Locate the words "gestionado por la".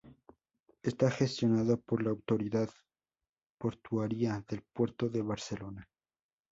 1.11-2.09